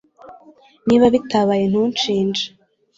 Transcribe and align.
Niba 0.87 1.05
bitabaye 1.13 1.63
ntunshinje 1.71 2.43